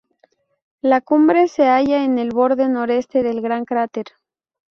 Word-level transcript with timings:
La 0.81 0.99
cumbre 1.01 1.47
se 1.47 1.67
halla 1.67 2.03
en 2.03 2.17
el 2.17 2.29
borde 2.31 2.67
noreste 2.67 3.21
del 3.21 3.39
gran 3.39 3.65
cráter. 3.65 4.05